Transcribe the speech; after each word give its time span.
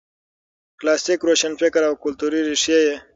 کلاسیک 0.79 1.19
روشنفکر 1.29 1.83
او 1.89 1.93
کلتوري 2.03 2.39
ريښې 2.47 2.79
یې 2.85 2.95